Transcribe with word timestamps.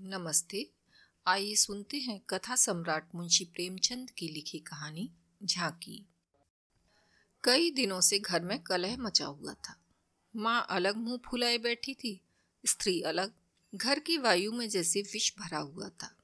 नमस्ते। 0.00 0.70
आइए 1.26 1.54
सुनते 1.54 1.96
हैं 1.96 2.20
कथा 2.30 2.56
सम्राट 2.56 3.14
मुंशी 3.14 3.44
प्रेमचंद 3.44 4.10
की 4.10 4.28
लिखी 4.28 4.58
कहानी, 4.58 5.10
झांकी। 5.44 6.06
कई 7.44 7.70
दिनों 7.70 8.00
से 8.00 8.18
घर 8.18 8.42
में 8.42 8.62
कलह 8.62 8.96
मचा 8.96 9.26
हुआ 9.26 9.54
था। 9.54 9.80
माँ 10.36 10.66
अलग 10.70 10.96
मुँह 10.96 11.20
फुलाए 11.26 11.58
बैठी 11.58 11.94
थी, 11.94 12.20
स्त्री 12.66 13.02
अलग, 13.02 13.32
घर 13.74 13.98
की 13.98 14.18
वायु 14.18 14.52
में 14.52 14.68
जैसे 14.68 15.02
विष 15.02 15.32
भरा 15.38 15.58
हुआ 15.58 15.88
था। 15.88 16.16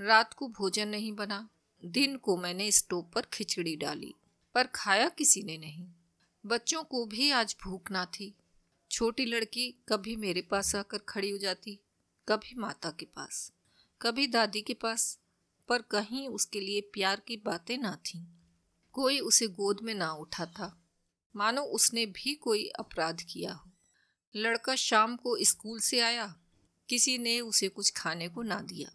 रात 0.00 0.32
को 0.32 0.48
भोजन 0.48 0.88
नहीं 0.88 1.12
बना, 1.12 1.48
दिन 1.84 2.16
को 2.16 2.36
मैंने 2.36 2.72
स्टोव 2.72 3.02
पर 3.02 3.22
खिचड़ी 3.22 3.76
डाली, 3.76 4.14
पर 4.54 4.66
खाया 4.66 5.08
किसी 5.08 5.42
ने 5.42 5.58
नहीं। 5.58 5.86
बच्चों 6.46 6.82
को 6.82 7.06
भी 7.06 7.30
आज 7.30 7.56
भूख 7.64 7.90
ना 7.90 8.04
थी। 8.04 8.34
छोटी 8.90 9.24
लड़की 9.24 9.74
कभी 9.88 10.16
मेरे 10.16 10.42
पास 10.42 10.74
आकर 10.74 10.98
खड़ी 10.98 11.30
हो 11.30 11.38
जाती 11.38 11.78
कभी 12.28 12.54
माता 12.54 12.90
के 12.90 13.06
पास, 13.06 13.52
कभी 14.02 14.26
दादी 14.26 14.62
के 14.62 14.74
पास, 14.74 15.18
पर 15.68 15.82
कहीं 15.82 16.28
उसके 16.28 16.60
लिए 16.60 16.80
प्यार 16.80 17.20
की 17.20 17.36
बातें 17.36 17.78
ना 17.78 17.96
थीं। 17.96 18.26
कोई 18.92 19.20
उसे 19.20 19.46
गोद 19.46 19.80
में 19.82 19.94
ना 19.94 20.12
उठा 20.12 20.46
था। 20.46 20.84
मानो 21.36 21.62
उसने 21.62 22.06
भी 22.06 22.34
कोई 22.34 22.68
अपराध 22.68 23.20
किया 23.20 23.52
हो। 23.52 23.70
लड़का 24.36 24.74
शाम 24.74 25.16
को 25.16 25.44
स्कूल 25.44 25.80
से 25.80 26.00
आया। 26.00 26.40
किसी 26.88 27.18
ने 27.18 27.40
उसे 27.40 27.68
कुछ 27.68 27.92
खाने 27.96 28.28
को 28.28 28.42
ना 28.42 28.62
दिया। 28.62 28.90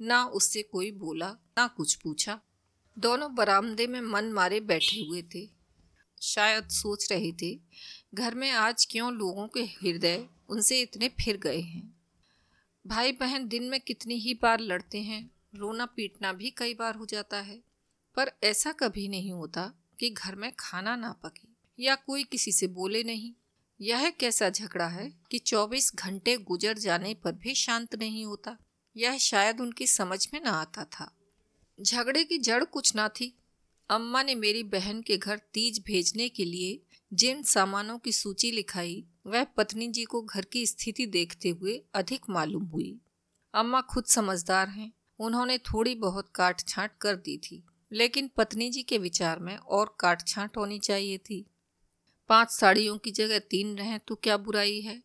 ना 0.00 0.24
उससे 0.24 0.62
कोई 0.62 0.90
बोला, 0.90 1.30
ना 1.58 1.66
कुछ 1.68 1.94
पूछा। 1.94 2.40
दोनों 2.98 3.34
बरामदे 3.34 3.86
में 3.86 4.00
मन 4.00 4.32
मारे 4.32 4.60
बैठे 4.60 5.00
हुए 5.00 5.22
थे। 5.22 5.50
शायद 6.22 6.68
सोच 6.68 7.12
रहे 7.12 7.32
थे, 7.32 7.60
घर 8.14 8.34
में 8.34 8.50
आज 8.50 8.86
क्यों 8.90 9.12
लोगों 9.12 9.48
के 9.48 9.62
हृदय 9.62 10.28
उनसे 10.48 10.80
इतने 10.80 11.08
फिर 11.08 11.36
गए 11.36 11.60
हैं? 11.60 11.99
भाई 12.86 13.12
बहन 13.12 13.48
दिन 13.48 13.62
में 13.62 13.80
कितनी 13.80 14.14
ही 14.14 14.34
बार 14.34 14.60
लड़ते 14.60 15.02
हैं, 15.02 15.30
रोना 15.54 15.86
पीटना 15.86 16.32
भी 16.32 16.50
कई 16.50 16.74
बार 16.74 16.94
हो 16.94 17.06
जाता 17.06 17.40
है। 17.40 17.62
पर 18.16 18.32
ऐसा 18.42 18.72
कभी 18.72 19.08
नहीं 19.08 19.32
होता 19.32 19.72
कि 19.98 20.10
घर 20.10 20.34
में 20.34 20.52
खाना 20.58 20.96
ना 20.96 21.12
पके 21.12 21.48
या 21.82 21.94
कोई 21.94 22.24
किसी 22.24 22.52
से 22.52 22.66
बोले 22.66 23.02
नहीं। 23.02 23.32
यह 23.80 24.10
कैसा 24.10 24.50
झगड़ा 24.50 24.86
है 24.86 25.14
कि 25.30 25.38
24 25.38 25.94
घंटे 25.94 26.36
गुजर 26.36 26.78
जाने 26.78 27.14
पर 27.14 27.32
भी 27.32 27.54
शांत 27.54 27.94
नहीं 27.94 28.24
होता? 28.24 28.56
यह 28.96 29.18
शायद 29.18 29.60
उनकी 29.60 29.86
समझ 29.86 30.28
में 30.34 30.40
ना 30.44 30.50
आता 30.50 30.84
था। 30.84 31.18
झगड़े 31.80 32.24
की 32.24 32.38
जड़ 32.38 32.64
कुछ 32.64 32.96
ना 32.96 33.08
थी। 33.08 33.38
अम्मा 33.90 34.22
ने 34.22 34.34
मेरी 34.34 34.62
बहन 34.62 35.02
के 35.02 35.16
घर 35.16 35.38
तीज 35.38 35.82
भेजने 35.86 36.28
के 36.28 36.44
लिए 36.44 36.82
जिन 37.12 37.42
सामानों 37.42 37.98
की 37.98 38.12
सूची 38.12 38.50
लिखाई 38.50 39.04
वह 39.26 39.44
पत्नी 39.56 39.88
जी 39.88 40.04
को 40.04 40.22
घर 40.22 40.44
की 40.44 40.64
स्थिति 40.66 41.06
देखते 41.08 41.48
हुए 41.50 41.80
अधिक 41.94 42.28
मालूम 42.30 42.64
हुई। 42.64 42.96
अम्मा 43.54 43.80
खुद 43.80 44.04
समझदार 44.04 44.68
हैं। 44.68 44.92
उन्होंने 45.20 45.58
थोड़ी 45.58 45.94
बहुत 45.94 46.28
काट 46.34 46.60
छाट 46.60 46.96
कर 47.00 47.16
दी 47.16 47.36
थी, 47.38 47.62
लेकिन 47.92 48.30
पत्नी 48.36 48.68
जी 48.70 48.82
के 48.82 48.98
विचार 48.98 49.38
में 49.38 49.56
और 49.56 49.94
काट 50.00 50.26
छाट 50.26 50.56
होनी 50.56 50.78
चाहिए 50.78 51.18
थी। 51.18 51.44
पाँच 52.30 52.50
साड़ियों 52.50 52.96
की 52.98 53.10
जगह 53.10 53.38
तीन 53.40 53.76
रहें 53.76 53.98
तो 54.08 54.14
क्या 54.14 54.36
बुराई 54.36 54.80
है? 54.80 55.02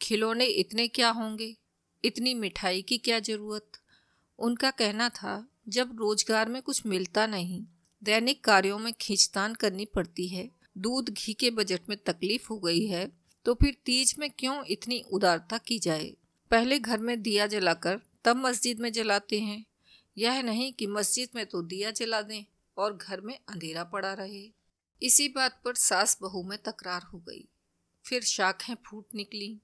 खिलौने 0.00 0.44
इतने 0.46 0.88
क्या 0.88 1.10
होंगे? 1.10 1.54
इतनी 2.04 2.34
मिठाई 2.34 2.82
की 2.82 2.98
क्या 2.98 3.18
ज़रूरत? 3.20 3.70
उनका 4.38 4.70
कहना 4.70 5.08
था, 5.08 5.46
जब 5.68 5.96
रोज़गार 6.00 6.48
में 6.48 6.60
कुछ 6.62 6.84
मिलता 6.86 7.26
नहीं, 7.26 7.62
दैनिक 8.02 8.44
कार्यों 8.44 8.78
में 8.78 8.92
खींचतान 9.00 9.54
करनी 9.54 9.84
पड़ती 9.84 10.28
है। 10.28 10.48
दूध 10.78 11.10
घी 11.10 11.32
के 11.32 11.50
बजट 11.50 11.88
में 11.88 11.96
तकलीफ़ 11.98 12.46
हो 12.50 12.58
गई 12.58 12.86
है 12.86 13.04
तो 13.44 13.54
फिर 13.54 13.76
तीज 13.84 14.14
में 14.18 14.30
क्यों 14.30 14.64
इतनी 14.64 15.00
उदारता 15.00 15.58
की 15.58 15.78
जाए? 15.78 16.16
पहले 16.50 16.78
घर 16.78 16.98
में 16.98 17.22
दिया 17.22 17.46
जलाकर 17.46 18.00
तब 18.24 18.36
मस्जिद 18.36 18.80
में 18.80 18.92
जलाते 18.92 19.40
हैं। 19.40 19.64
यह 20.18 20.42
नहीं 20.42 20.72
कि 20.72 20.86
मस्जिद 20.86 21.28
में 21.34 21.46
तो 21.46 21.62
दिया 21.62 21.90
जला 21.90 22.22
दें 22.22 22.44
और 22.76 22.96
घर 22.96 23.20
में 23.20 23.38
अंधेरा 23.48 23.84
पड़ा 23.84 24.12
रहे। 24.12 24.52
इसी 25.02 25.28
बात 25.28 25.62
पर 25.64 25.74
सास 25.74 26.18
बहू 26.22 26.42
में 26.42 26.58
तकरार 26.58 27.02
हो 27.02 27.18
गई। 27.18 27.48
फिर 28.06 28.22
शाखें 28.22 28.74
फूट 28.74 29.06
निकली। 29.14 29.60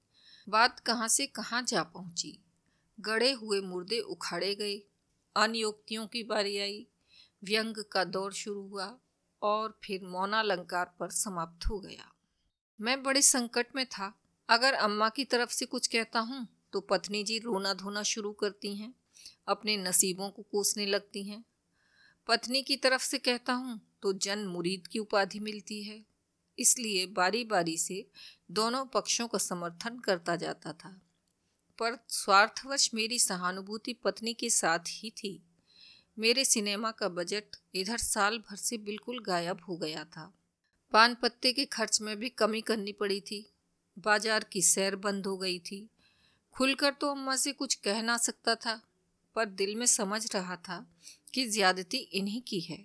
बात 0.49 0.79
कहाँ 0.79 1.07
से 1.07 1.27
कहाँ 1.27 1.63
जा 1.63 1.83
पहुँची? 1.83 2.43
गड़े 2.99 3.31
हुए 3.31 3.61
मुर्दे 3.61 3.99
उखाड़े 3.99 4.55
गए। 4.55 4.81
अनियोक्तियों 5.35 6.07
की 6.07 6.23
बारी 6.23 6.57
आई। 6.57 6.87
व्यंग 7.43 7.75
का 7.91 8.03
दौर 8.03 8.33
शुरू 8.33 8.67
हुआ 8.67 8.99
और 9.41 9.79
फिर 9.83 10.03
मौनालंकार 10.03 10.85
पर 10.99 11.09
समाप्त 11.09 11.67
हो 11.67 11.79
गया। 11.79 12.13
मैं 12.79 13.01
बड़े 13.03 13.21
संकट 13.21 13.67
में 13.75 13.85
था। 13.85 14.13
अगर 14.49 14.73
अम्मा 14.73 15.09
की 15.09 15.23
तरफ़ 15.25 15.51
से 15.51 15.65
कुछ 15.65 15.87
कहता 15.87 16.19
हूँ 16.19 16.47
तो 16.73 16.79
पत्नी 16.81 17.23
जी 17.23 17.37
रोना 17.39 17.73
धोना 17.73 18.03
शुरू 18.03 18.31
करती 18.31 18.75
हैं, 18.75 18.93
अपने 19.47 19.77
नसीबों 19.77 20.29
को 20.29 20.41
कोसने 20.41 20.85
लगती 20.85 21.23
हैं। 21.23 21.43
पत्नी 22.29 22.61
की 22.61 22.75
तरफ़ 22.75 23.01
से 23.01 23.17
कहता 23.17 23.53
हूँ 23.53 23.79
तो 24.01 24.13
जन 24.13 24.45
मुरीद 24.47 24.87
की 24.87 24.99
उपाधि 24.99 25.39
मिलती 25.39 25.81
है। 25.83 26.03
इसलिए 26.57 27.05
बारी 27.07 27.43
बारी 27.43 27.77
से 27.77 28.05
दोनों 28.51 28.85
पक्षों 28.85 29.27
का 29.27 29.37
समर्थन 29.37 29.99
करता 29.99 30.35
जाता 30.35 30.73
था। 30.73 30.89
पर 31.79 31.97
स्वार्थवश 32.09 32.89
मेरी 32.93 33.19
सहानुभूति 33.19 33.93
पत्नी 33.93 34.33
के 34.33 34.49
साथ 34.49 34.79
ही 34.89 35.09
थी। 35.09 35.39
मेरे 36.17 36.45
सिनेमा 36.45 36.91
का 36.91 37.09
बजट 37.09 37.55
इधर 37.75 37.97
साल 37.97 38.37
भर 38.39 38.55
से 38.55 38.77
बिल्कुल 38.77 39.19
गायब 39.19 39.61
हो 39.69 39.77
गया 39.77 40.03
था। 40.03 40.33
पान 40.93 41.15
पत्ते 41.15 41.51
के 41.53 41.65
खर्च 41.65 42.01
में 42.01 42.15
भी 42.17 42.29
कमी 42.29 42.61
करनी 42.61 42.91
पड़ी 42.91 43.19
थी। 43.21 43.45
बाज़ार 43.97 44.43
की 44.43 44.61
सैर 44.61 44.95
बंद 44.95 45.25
हो 45.25 45.37
गई 45.37 45.59
थी। 45.61 45.87
खुलकर 46.55 46.93
तो 46.93 47.09
अम्मा 47.11 47.35
से 47.35 47.51
कुछ 47.53 47.75
कह 47.75 48.01
ना 48.01 48.17
सकता 48.17 48.55
था, 48.55 48.81
पर 49.35 49.45
दिल 49.47 49.75
में 49.75 49.85
समझ 49.85 50.35
रहा 50.35 50.55
था 50.57 50.85
कि 51.33 51.49
ज्यादती 51.49 51.97
इन्हीं 51.97 52.41
की 52.41 52.59
है। 52.59 52.77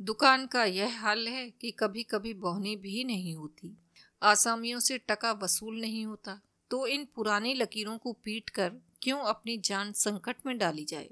दुकान 0.00 0.46
का 0.46 0.64
यह 0.64 1.00
हाल 1.00 1.26
है 1.28 1.48
कि 1.50 1.70
कभी 1.70 2.02
कभी 2.02 2.34
बहनी 2.36 2.76
भी 2.76 3.04
नहीं 3.04 3.34
होती। 3.34 3.76
आसामियों 4.22 4.80
से 4.80 4.98
टका 5.00 5.32
वसूल 5.34 5.80
नहीं 5.80 6.04
होता 6.06 6.40
तो 6.70 6.86
इन 6.86 7.06
पुरानी 7.14 7.54
लकीरों 7.54 7.96
को 7.98 8.12
पीट 8.24 8.50
कर 8.50 8.72
क्यों 9.02 9.18
अपनी 9.20 9.56
जान 9.60 9.92
संकट 9.92 10.46
में 10.46 10.56
डाली 10.58 10.84
जाए? 10.84 11.08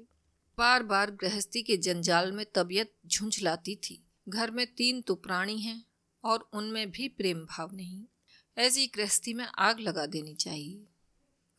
बार 0.58 0.82
बार 0.82 1.10
गृहस्थी 1.12 1.62
के 1.62 1.76
जंजाल 1.78 2.32
में 2.32 2.44
तबीयत 2.54 2.92
झुंझलाती 3.06 3.74
थी। 3.82 4.02
घर 4.28 4.50
में 4.50 4.66
तीन 4.68 5.00
तो 5.00 5.14
प्राणी 5.16 5.58
हैं 5.60 5.82
और 6.24 6.50
उनमें 6.52 6.90
भी 6.90 7.08
प्रेम 7.08 7.38
भाव 7.38 7.74
नहीं। 7.74 8.04
ऐसी 8.58 8.86
गृहस्थी 8.86 9.34
में 9.34 9.46
आग 9.58 9.80
लगा 9.80 10.06
देनी 10.06 10.34
चाहिए। 10.34 10.84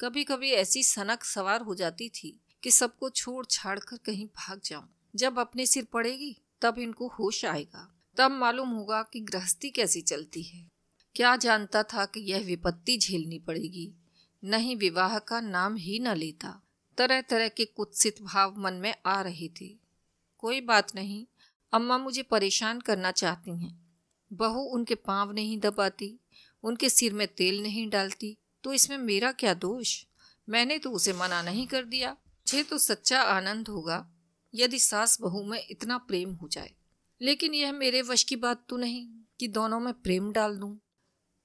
कभी 0.01 0.23
कभी 0.23 0.51
ऐसी 0.51 0.83
सनक 0.83 1.23
सवार 1.23 1.61
हो 1.61 1.75
जाती 1.75 2.09
थी 2.09 2.39
कि 2.63 2.71
सबको 2.71 3.09
छोड़ 3.09 3.45
छाड़ 3.45 3.79
कर 3.79 3.97
कहीं 3.97 4.25
भाग 4.25 4.61
जाऊँ। 4.65 4.89
जब 5.15 5.39
अपने 5.39 5.65
सिर 5.65 5.85
पड़ेगी, 5.85 6.37
तब 6.61 6.79
इनको 6.79 7.07
होश 7.07 7.45
आएगा। 7.45 7.95
तब 8.17 8.31
मालूम 8.31 8.69
होगा 8.69 9.03
कि 9.03 9.19
गृहस्थी 9.19 9.69
कैसी 9.69 10.01
चलती 10.01 10.43
है। 10.43 10.71
क्या 11.15 11.35
जानता 11.35 11.83
था 11.83 12.05
कि 12.05 12.19
यह 12.19 12.39
विपत्ति 12.39 12.97
झेलनी 12.97 13.39
पड़ेगी? 13.39 13.93
नहीं, 14.43 14.75
विवाह 14.75 15.19
का 15.19 15.41
नाम 15.41 15.75
ही 15.75 15.99
न 15.99 16.07
लेता। 16.07 16.63
तरह 16.97 17.21
तरह 17.21 17.47
के 17.47 17.65
कुत्सित 17.65 18.21
भाव 18.21 18.55
मन 18.57 18.73
में 18.73 18.95
आ 19.05 19.21
रहे 19.21 19.49
थे। 19.61 19.77
कोई 20.37 20.61
बात 20.61 20.95
नहीं, 20.95 21.25
अम्मा 21.73 21.97
मुझे 21.97 22.23
परेशान 22.23 22.81
करना 22.81 23.11
चाहती 23.11 23.59
हैं। 23.59 23.90
बहू 24.31 24.61
उनके 24.69 24.95
पाँव 24.95 25.31
नहीं 25.31 25.57
दबाती, 25.59 26.13
उनके 26.63 26.89
सिर 26.89 27.13
में 27.13 27.27
तेल 27.27 27.61
नहीं 27.63 27.89
डालती 27.89 28.37
तो 28.63 28.73
इसमें 28.73 28.97
मेरा 28.97 29.31
क्या 29.31 29.53
दोष? 29.53 30.03
मैंने 30.47 30.77
तो 30.77 30.89
उसे 30.91 31.13
मना 31.13 31.41
नहीं 31.41 31.65
कर 31.67 31.85
दिया। 31.85 32.11
मुझे 32.11 32.63
तो 32.63 32.77
सच्चा 32.77 33.21
आनंद 33.21 33.67
होगा, 33.67 34.05
यदि 34.53 34.79
सास 34.79 35.17
बहू 35.21 35.43
में 35.43 35.63
इतना 35.69 35.97
प्रेम 35.97 36.33
हो 36.33 36.47
जाए। 36.47 36.71
लेकिन 37.21 37.53
यह 37.53 37.71
मेरे 37.71 38.01
वश 38.01 38.23
की 38.23 38.35
बात 38.35 38.65
तो 38.69 38.77
नहीं 38.77 39.07
कि 39.39 39.47
दोनों 39.47 39.79
में 39.79 39.93
प्रेम 39.93 40.31
डाल 40.31 40.57
दूँ। 40.57 40.77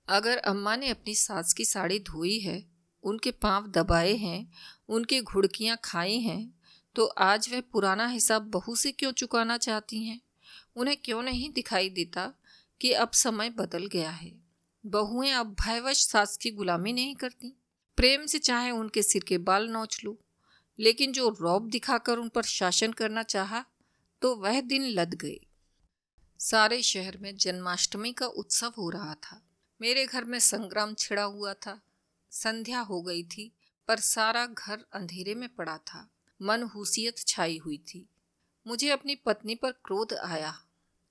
अगर 0.09 0.39
अम्मा 0.39 0.77
ने 0.77 0.89
अपनी 0.89 1.15
सास 1.15 1.53
की 1.53 1.65
साड़ी 1.65 1.99
धोई 2.01 2.39
है, 2.41 2.63
उनके 3.05 3.31
पाँव 3.33 3.67
दबाए 3.69 4.15
हैं, 4.17 4.53
उनकी 4.89 5.21
घुड़कियाँ 5.21 5.79
खाई 5.85 6.19
हैं 6.19 6.55
तो 6.97 7.07
आज 7.07 7.49
वह 7.53 7.61
पुराना 7.73 8.07
हिसाब 8.07 8.43
बहू 8.51 8.75
से 8.77 8.93
क्यों 8.93 9.13
चुकाना 9.13 9.57
चाहती 9.59 10.03
हैं? 10.05 10.21
उन्हें 10.77 10.97
क्यों 10.97 11.23
नहीं 11.23 11.51
दिखाई 11.53 11.89
देता 11.91 12.33
कि 12.81 12.93
अब 12.93 13.11
समय 13.11 13.51
बदल 13.51 13.87
गया 13.87 14.11
है। 14.11 14.33
बहुएँ 14.87 15.31
अब 15.31 15.57
भयवश 15.61 16.07
सास 16.07 16.37
की 16.37 16.51
गुलामी 16.51 16.93
नहीं 16.93 17.15
करती। 17.15 17.57
प्रेम 17.97 18.27
से 18.27 18.39
चाहे 18.39 18.71
उनके 18.71 19.03
सिर 19.03 19.25
के 19.25 19.39
बाल 19.39 19.69
नोच 19.69 20.05
लो, 20.05 20.19
लेकिन 20.79 21.13
जो 21.13 21.29
रौब 21.41 21.71
दिखाकर 21.71 22.19
उन 22.19 22.29
पर 22.29 22.43
शासन 22.43 22.93
करना 22.93 23.23
चाहा 23.23 23.65
तो 24.23 24.37
वह 24.37 24.61
दिन 24.61 24.85
लद 24.85 25.15
गए। 25.15 25.41
सारे 26.41 26.83
शहर 26.83 27.17
में 27.17 27.37
जन्माष्टमी 27.37 28.13
का 28.13 28.27
उत्सव 28.27 28.73
हो 28.79 28.91
रहा 28.91 29.15
था। 29.15 29.43
मेरे 29.81 30.07
घर 30.07 30.25
में 30.25 30.39
संग्राम 30.39 30.95
छिड़ा 30.95 31.23
हुआ 31.23 31.55
था। 31.55 31.81
संध्या 32.31 32.81
हो 32.81 33.03
गई 33.03 33.23
थी, 33.23 33.53
पर 33.89 34.01
सारा 34.01 34.47
घर 34.47 34.85
अंधेरे 34.93 35.35
में 35.35 35.49
पड़ा 35.49 35.79
था। 35.79 36.11
मन 36.43 36.63
हुसियत 36.63 37.19
छाई 37.19 37.59
हुई 37.59 37.79
थी। 37.79 38.09
मुझे 38.67 38.91
अपनी 38.91 39.15
पत्नी 39.15 39.55
पर 39.55 39.71
क्रोध 39.71 40.13
आया। 40.15 40.55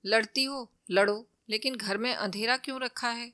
लड़ती 0.04 0.44
हो, 0.44 0.72
लड़ो। 0.90 1.28
लेकिन 1.48 1.76
घर 1.76 1.98
में 1.98 2.14
अंधेरा 2.14 2.56
क्यों 2.56 2.80
रखा 2.80 3.10
है? 3.10 3.32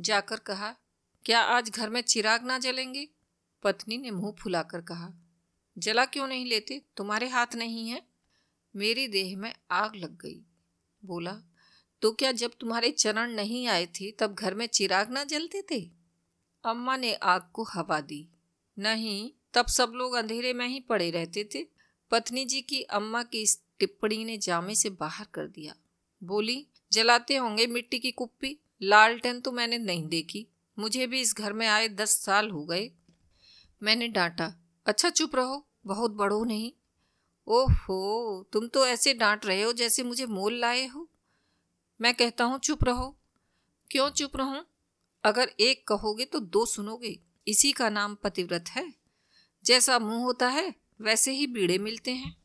जाकर 0.00 0.36
कहा, 0.36 0.76
क्या 1.24 1.40
आज 1.40 1.70
घर 1.70 1.90
में 1.90 2.00
चिराग 2.00 2.44
ना 2.44 2.58
जलेंगे? 2.58 3.08
पत्नी 3.62 3.98
ने 3.98 4.10
मुँह 4.10 4.32
फुलाकर 4.32 4.80
कहा, 4.80 5.12
जला 5.78 6.04
क्यों 6.04 6.26
नहीं 6.26 6.46
लेते? 6.46 6.82
तुम्हारे 6.96 7.28
हाथ 7.28 7.54
नहीं 7.54 7.88
है? 7.88 8.02
मेरी 8.76 9.08
देह 9.08 9.36
में 9.36 9.54
आग 9.70 9.96
लग 9.96 10.22
गई। 10.22 10.40
बोला 11.04 11.40
तो 12.02 12.12
क्या 12.12 12.32
जब 12.32 12.50
तुम्हारे 12.60 12.90
चरण 12.90 13.30
नहीं 13.30 13.66
आए 13.66 13.86
थे, 13.86 14.10
तब 14.10 14.34
घर 14.34 14.54
में 14.54 14.66
चिराग 14.66 15.10
ना 15.10 15.24
जलते 15.24 15.62
थे? 15.62 15.90
अम्मा 16.64 16.96
ने 16.96 17.14
आग 17.14 17.50
को 17.52 17.62
हवा 17.64 18.00
दी। 18.00 18.28
नहीं, 18.78 19.30
तब 19.54 19.66
सब 19.66 19.92
लोग 19.94 20.14
अंधेरे 20.14 20.52
में 20.52 20.68
ही 20.68 20.80
पड़े 20.80 21.10
रहते 21.10 21.48
थे। 21.54 21.66
पत्नी 22.10 22.44
जी 22.44 22.60
की 22.60 22.82
अम्मा 22.82 23.22
की 23.22 23.42
इस 23.42 23.62
टिप्पणी 23.78 24.24
ने 24.24 24.38
जामे 24.38 24.74
से 24.74 24.90
बाहर 24.90 25.26
कर 25.34 25.46
दिया। 25.46 25.74
बोली 26.22 26.66
जलाते 26.92 27.36
होंगे 27.36 27.66
मिट्टी 27.66 27.98
की 27.98 28.12
कुप्पी। 28.12 28.58
लालटेन 28.82 29.40
तो 29.40 29.52
मैंने 29.52 29.78
नहीं 29.78 30.08
देखी। 30.08 30.46
मुझे 30.78 31.06
भी 31.06 31.20
इस 31.20 31.34
घर 31.36 31.52
में 31.52 31.66
आए 31.66 31.88
दस 31.88 32.10
साल 32.10 32.50
हो 32.50 32.64
गए। 32.64 32.90
मैंने 33.82 34.08
डांटा 34.08 34.54
अच्छा 34.86 35.10
चुप 35.10 35.36
रहो, 35.36 35.68
बहुत 35.86 36.10
बड़ो 36.10 36.44
नहीं। 36.44 36.72
ओहो, 37.46 38.42
तुम 38.52 38.68
तो 38.68 38.86
ऐसे 38.86 39.14
डांट 39.14 39.46
रहे 39.46 39.62
हो 39.62 39.72
जैसे 39.72 40.02
मुझे 40.02 40.26
मोल 40.26 40.54
लाए 40.54 40.86
हो। 40.86 41.08
मैं 42.00 42.14
कहता 42.14 42.44
हूँ, 42.44 42.58
चुप 42.58 42.84
रहो। 42.84 43.18
क्यों 43.90 44.10
चुप 44.10 44.36
रहूँ? 44.36 44.66
अगर 45.24 45.50
एक 45.60 45.88
कहोगे 45.88 46.24
तो 46.24 46.40
दो 46.40 46.66
सुनोगे। 46.66 47.20
इसी 47.48 47.72
का 47.72 47.88
नाम 47.88 48.14
पतिव्रत 48.14 48.64
है। 48.68 48.94
जैसा 49.64 49.98
मुँह 49.98 50.22
होता 50.22 50.48
है, 50.48 50.74
वैसे 51.00 51.32
ही 51.32 51.46
बीड़े 51.46 51.78
मिलते 51.78 52.10
हैं। 52.10 52.36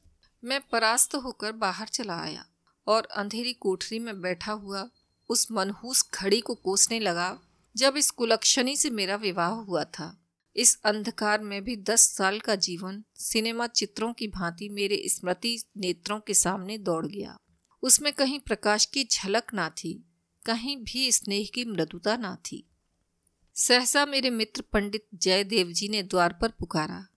मैं 0.44 0.62
परास्त 0.62 1.16
होकर 1.16 1.52
बाहर 1.52 1.88
चला 1.88 2.20
आया। 2.20 2.46
और 2.88 3.06
अंधेरी 3.06 3.54
कोठरी 3.54 4.00
में 4.00 4.22
बैठा 4.22 4.52
हुआ 4.52 4.90
उस 5.30 5.52
मनहूस 5.52 6.10
घड़ी 6.14 6.42
को 6.42 6.56
कोसने 6.56 7.00
लगा 7.00 7.40
जब 7.76 7.98
इस 7.98 8.12
कुलक्षणी 8.12 8.76
से 8.76 8.90
मेरा 8.90 9.16
विवाह 9.16 9.50
हुआ 9.50 9.84
था। 9.84 10.20
इस 10.56 10.80
अंधकार 10.86 11.42
में 11.42 11.64
भी 11.64 11.76
दस 11.76 12.02
साल 12.02 12.40
का 12.40 12.56
जीवन 12.56 13.04
सिनेमा 13.16 13.68
चित्रों 13.68 14.14
की 14.14 14.28
भांति 14.28 14.70
मेरे 14.70 15.04
स्मृति 15.06 15.64
नेत्रों 15.78 16.20
के 16.20 16.34
सामने 16.34 16.78
दौड़ 16.78 17.08
गया। 17.08 17.40
उसमें 17.82 18.14
कहीं 18.14 18.40
प्रकाश 18.40 18.86
की 18.86 19.04
झलक 19.04 19.54
ना 19.54 19.70
थी, 19.70 20.06
कहीं 20.46 20.78
भी 20.78 21.12
स्नेह 21.12 21.50
की 21.54 21.66
मृदुता 21.66 22.18
ना 22.18 22.36
थी। 22.36 22.70
सहसा 23.56 24.06
मेरे 24.06 24.30
मित्र 24.30 24.62
पंडित 24.62 25.08
जयदेव 25.14 25.72
जी 25.72 25.88
ने 25.88 26.04
द्वार 26.04 26.34
पर 26.34 26.50
पुकारा, 26.50 27.08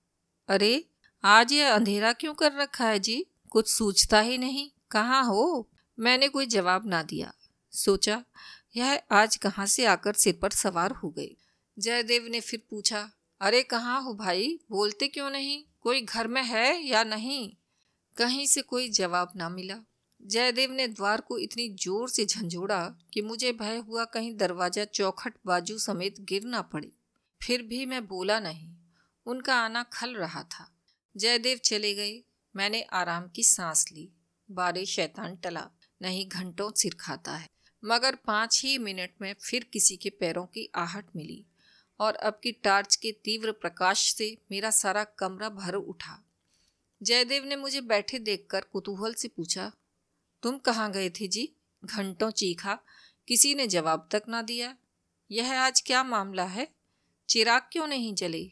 अरे, 0.48 0.84
आज 1.24 1.52
यह 1.52 1.74
अंधेरा 1.74 2.12
क्यों 2.12 2.34
कर 2.34 2.52
रखा 2.52 2.88
है 2.88 2.98
जी? 2.98 3.26
कुछ 3.50 3.68
सूझता 3.68 4.20
ही 4.20 4.38
नहीं। 4.38 4.70
कहाँ 4.90 5.24
हो? 5.24 5.70
मैंने 5.98 6.28
कोई 6.28 6.46
जवाब 6.46 6.86
ना 6.86 7.02
दिया। 7.02 7.32
सोचा, 7.72 8.24
यह 8.76 9.02
आज 9.10 9.36
कहाँ 9.36 9.66
से 9.66 9.86
आकर 9.86 10.12
सिर 10.12 10.38
पर 10.42 10.50
सवार 10.50 10.90
हो 10.90 11.10
गई। 11.10 11.36
जयदेव 11.78 12.26
ने 12.28 12.40
फिर 12.40 12.62
पूछा, 12.70 13.10
अरे 13.40 13.62
कहाँ 13.62 14.02
हो 14.02 14.14
भाई? 14.14 14.60
बोलते 14.70 15.08
क्यों 15.08 15.30
नहीं? 15.30 15.64
कोई 15.80 16.00
घर 16.00 16.26
में 16.26 16.42
है 16.42 16.82
या 16.82 17.04
नहीं? 17.04 17.56
कहीं 18.16 18.46
से 18.46 18.62
कोई 18.62 18.88
जवाब 18.88 19.32
ना 19.36 19.48
मिला। 19.48 19.74
जयदेव 20.22 20.70
ने 20.70 20.88
द्वार 20.88 21.20
को 21.20 21.38
इतनी 21.38 21.68
ज़ोर 21.68 22.08
से 22.08 22.24
झंझोड़ा 22.24 22.94
कि 23.12 23.22
मुझे 23.22 23.52
भय 23.52 23.76
हुआ 23.76 24.04
कहीं 24.04 24.36
दरवाज़ा 24.36 24.84
चौखट 24.84 25.34
बाजू 25.46 25.78
समेत 25.78 26.20
गिर 26.20 26.44
ना 26.44 26.62
पड़े। 26.62 26.92
फिर 27.42 27.62
भी 27.62 27.86
मैं 27.86 28.06
बोला 28.06 28.40
नहीं। 28.40 28.74
उनका 29.26 29.54
आना 29.54 29.82
खल 29.82 30.14
रहा 30.14 30.42
था। 30.42 30.70
जयदेव 31.16 31.58
चले 31.58 31.94
गए। 31.94 32.24
मैंने 32.56 32.82
आराम 32.82 33.28
की 33.28 33.42
सांस 33.42 33.86
ली। 33.92 34.12
बारे 34.48 34.84
शैतान 34.86 35.36
टला, 35.36 35.68
नहीं 36.00 36.26
घंटों 36.28 36.70
सिर 36.72 36.94
खाता 37.00 37.36
है। 37.36 37.48
मगर 37.82 38.14
पाँच 38.16 38.60
ही 38.64 38.76
मिनट 38.78 39.14
में 39.20 39.34
फिर 39.42 39.64
किसी 39.64 39.96
के 39.96 40.10
पैरों 40.10 40.44
की 40.46 40.68
आहट 40.74 41.06
मिली 41.16 41.44
और 42.00 42.14
अब 42.14 42.40
की 42.42 42.52
टार्च 42.52 42.96
के 42.96 43.12
तीव्र 43.24 43.52
प्रकाश 43.52 44.12
से 44.14 44.36
मेरा 44.50 44.70
सारा 44.70 45.04
कमरा 45.18 45.48
भर 45.48 45.74
उठा। 45.74 46.22
जयदेव 47.00 47.44
ने 47.44 47.56
मुझे 47.56 47.80
बैठे 47.80 48.18
देखकर 48.18 48.60
कुतूहल 48.62 49.14
से 49.14 49.28
पूछा, 49.28 49.70
तुम 50.42 50.58
कहाँ 50.58 50.90
गए 50.92 51.10
थे 51.10 51.28
जी? 51.28 51.48
घंटों 51.82 52.30
चीखा, 52.30 52.78
किसी 53.28 53.54
ने 53.54 53.66
जवाब 53.66 54.08
तक 54.12 54.22
ना 54.28 54.42
दिया। 54.42 54.76
यह 55.30 55.60
आज 55.60 55.80
क्या 55.80 56.02
मामला 56.04 56.44
है? 56.44 56.68
चिराग 57.28 57.62
क्यों 57.72 57.86
नहीं 57.86 58.14
जले? 58.14 58.50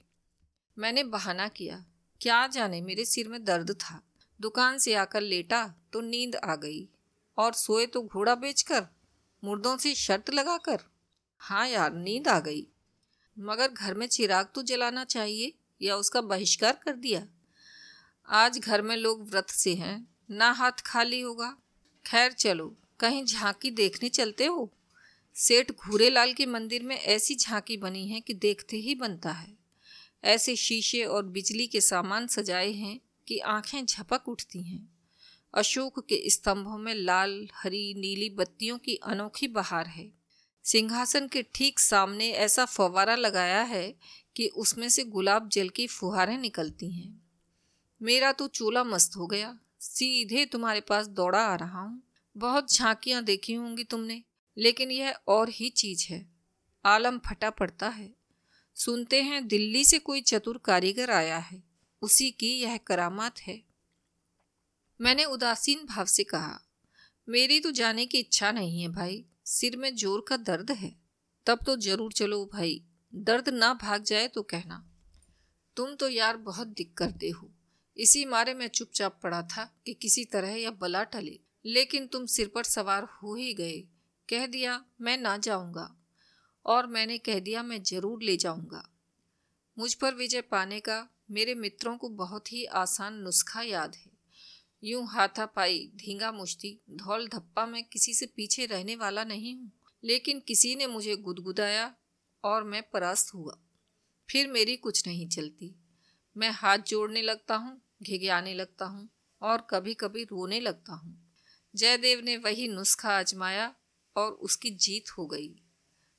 मैंने 0.77 1.05
बहाना 1.05 1.49
किया, 1.49 1.85
क्या 2.21 2.47
जाने, 2.47 2.81
मेरे 2.81 3.05
सिर 3.05 3.29
में 3.29 3.45
दर्द 3.45 3.71
था। 3.71 4.01
दुकान 4.41 4.79
से 4.79 4.95
आकर 4.95 5.21
लेटा 5.21 5.75
तो 5.93 6.01
नींद 6.01 6.37
आ 6.37 6.57
गई। 6.57 6.89
और 7.39 7.53
सोए 7.53 7.87
तो 7.87 8.03
घोड़ा 8.03 8.35
बेचकर, 8.35 8.87
मुर्दों 9.45 9.77
से 9.77 9.95
शर्त 9.95 10.31
लगाकर। 10.31 10.81
हाँ 11.39 11.69
यार, 11.69 11.93
नींद 11.93 12.29
आ 12.29 12.41
गई। 12.41 12.67
मगर 13.39 13.69
घर 13.69 13.95
में 13.95 14.07
चिराग 14.07 14.47
तो 14.55 14.63
जलाना 14.63 15.05
चाहिए 15.05 15.53
या 15.83 15.97
उसका 15.97 16.21
बहिष्कार 16.21 16.81
कर 16.85 16.93
दिया? 16.93 17.27
आज 18.29 18.59
घर 18.59 18.83
में 18.83 18.97
लोग 18.97 19.31
व्रत 19.31 19.51
से 19.51 19.75
हैं, 19.75 20.09
ना 20.31 20.51
हाथ 20.51 20.73
खाली 20.73 21.21
होगा। 21.21 21.57
खैर 22.07 22.33
चलो, 22.33 22.77
कहीं 23.01 23.25
झांकी 23.25 23.71
देखने 23.71 24.09
चलते 24.09 24.47
हो? 24.47 24.73
सेठ 25.35 25.73
घूरे 25.73 26.11
लाल 26.11 26.33
के 26.33 26.47
मंदिर 26.47 26.83
में 26.83 26.97
ऐसी 26.97 27.35
झांकी 27.35 27.77
बनी 27.77 28.09
है 28.09 28.21
कि 28.21 28.35
देखते 28.35 28.77
ही 28.77 28.95
बनता 28.95 29.31
है। 29.31 29.57
ऐसे 30.25 30.57
शीशे 30.57 31.05
और 31.05 31.25
बिजली 31.25 31.67
के 31.67 31.81
सामान 31.81 32.27
सजाए 32.27 32.73
हैं 32.73 33.01
कि 33.29 33.39
आँखें 33.39 33.87
झपक 33.87 34.29
उठती 34.29 34.63
हैं। 34.63 34.99
अशोक 35.55 36.07
के 36.09 36.31
स्तंभों 36.31 36.79
में 36.79 36.95
लाल, 36.95 37.49
हरी, 37.55 37.95
नीली 37.95 38.31
बत्तियों 38.31 38.79
की 38.79 38.97
अनोखी 38.97 39.49
बहार 39.49 39.87
है। 39.87 40.13
सिंहासन 40.65 41.29
के 41.29 41.43
ठीक 41.43 41.79
सामने 41.79 42.31
ऐसा 42.31 42.65
फवारा 42.65 43.15
लगाया 43.15 43.63
है 43.63 43.95
कि 44.37 44.49
उसमें 44.49 44.89
से 44.89 45.05
गुलाब 45.05 45.49
जल 45.49 45.69
की 45.69 45.87
फुहारें 45.87 46.39
निकलती 46.39 46.91
हैं। 46.91 47.23
मेरा 48.03 48.33
तो 48.33 48.49
चूल्हा 48.49 48.85
मस्त 48.85 49.17
हो 49.17 49.27
गया। 49.27 49.59
सीधे 49.81 50.47
तुम्हारे 50.47 50.81
पास 50.81 51.07
दौड़ा 51.07 51.39
आ 51.39 51.55
रहा 51.55 51.81
हूँ। 51.81 52.03
बहुत 52.37 52.75
झांकियाँ 52.75 53.25
देखी 53.25 53.55
होंगी 53.55 53.85
तुमने, 53.85 54.23
लेकिन 54.59 54.91
यह 54.91 55.19
और 55.29 55.49
ही 55.49 55.69
चीज़ 55.69 56.07
है। 56.13 56.29
आलम 56.85 57.19
फटा 57.19 57.51
पड़ता 57.51 57.89
है। 57.89 58.15
सुनते 58.75 59.23
हैं 59.23 59.49
दिल्ली 59.49 59.85
से 59.85 59.99
कोई 59.99 60.21
चतुर 60.21 60.59
कारीगर 60.59 61.11
आया 61.11 61.39
है। 61.39 61.74
उसी 62.05 62.31
की 62.31 62.49
यह 62.53 62.77
करामात 62.87 63.41
है। 63.41 63.61
मैंने 65.01 65.25
उदासीन 65.27 65.85
भाव 65.87 66.07
से 66.07 66.25
कहा, 66.25 66.61
मेरी 67.29 67.61
तो 67.61 67.71
जाने 67.71 68.07
की 68.07 68.19
इच्छा 68.19 68.51
नहीं 68.53 68.81
है 68.83 68.89
भाई, 68.89 69.25
सिर 69.47 69.77
में 69.77 69.95
ज़ोर 69.97 70.25
का 70.29 70.37
दर्द 70.39 70.71
है। 70.73 70.95
तब 71.47 71.65
तो 71.67 71.77
ज़रूर 71.77 72.13
चलो 72.13 72.45
भाई, 72.53 72.83
दर्द 73.13 73.49
ना 73.49 73.73
भाग 73.75 74.03
जाए 74.03 74.29
तो 74.29 74.43
कहना। 74.43 74.85
तुम 75.77 75.95
तो 75.95 76.09
यार 76.09 76.37
बहुत 76.37 76.69
दिक 76.69 76.97
करते 76.97 77.29
हो। 77.29 77.51
इसी 77.97 78.25
मारे 78.25 78.55
मैं 78.55 78.69
चुपचाप 78.69 79.21
पड़ा 79.23 79.43
था 79.43 79.65
कि 79.87 79.95
किसी 79.95 80.25
तरह 80.25 80.55
यह 80.55 80.71
बला 80.71 81.03
टले, 81.05 81.39
लेकिन 81.65 82.07
तुम 82.07 82.27
सिर 82.27 82.51
पर 82.55 82.65
सवार 82.65 83.09
हो 83.13 83.35
ही 83.35 83.53
गए। 83.55 83.79
कह 84.29 84.47
दिया, 84.47 84.81
मैं 85.01 85.17
ना 85.19 85.37
जाऊँगा। 85.37 85.95
और 86.67 86.87
मैंने 86.87 87.19
कह 87.19 87.41
दिया, 87.41 87.63
मैं 87.63 87.83
ज़रूर 87.83 88.23
ले 88.23 88.37
जाऊँगा। 88.37 88.89
मुझ 89.79 89.95
पर 89.95 90.15
विजय 90.15 90.41
पाने 90.41 90.81
का 90.81 91.09
मेरे 91.31 91.55
मित्रों 91.55 91.97
को 91.97 92.09
बहुत 92.09 92.53
ही 92.53 92.65
आसान 92.65 93.15
नुस्खा 93.15 93.63
याद 93.63 93.95
है। 93.95 94.11
यूँ 94.85 95.07
हाथापाई, 95.07 95.91
धींगा 95.95 96.33
मुश्ती 96.33 96.81
धौल 96.91 97.29
धप्पा 97.29 97.67
में 97.67 97.85
किसी 97.85 98.15
से 98.15 98.27
पीछे 98.27 98.67
रहने 98.67 98.97
वाला 98.97 99.25
नहीं 99.25 99.57
हूँ। 99.57 99.73
लेकिन 100.05 100.41
किसी 100.41 100.75
ने 100.75 100.87
मुझे 100.87 101.17
गुदगुदाया 101.17 101.95
और 102.45 102.65
मैं 102.65 102.83
परास्त 102.91 103.35
हुआ। 103.35 103.59
फिर 104.31 104.49
मेरी 104.49 104.77
कुछ 104.77 105.07
नहीं 105.07 105.29
चलती। 105.29 105.75
मैं 106.37 106.51
हाथ 106.51 106.79
जोड़ने 106.79 107.23
लगता 107.23 107.57
हूँ, 107.57 107.83
घिघियाने 108.03 108.55
लगता 108.55 108.85
हूँ 108.85 109.09
और 109.43 109.67
कभी 109.71 109.95
कभी 109.95 110.25
रोने 110.25 110.61
लगता 110.61 110.93
हूँ। 110.93 111.33
जयदेव 111.77 112.21
ने 112.21 112.37
वही 112.37 112.69
नुस्खा 112.69 113.09
आजमाया 113.09 113.75
और 114.17 114.33
उसकी 114.33 114.71
जीत 114.71 115.05
हो 115.19 115.27
गई। 115.27 115.55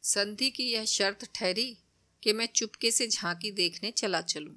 संधि 0.01 0.49
की 0.49 0.63
यह 0.63 0.85
शर्त 0.85 1.31
ठहरी 1.35 1.77
कि 2.25 2.33
मैं 2.33 2.47
चुपके 2.55 2.91
से 2.91 3.07
झांकी 3.07 3.51
देखने 3.51 3.91
चला 3.91 4.21
चलूँ। 4.21 4.55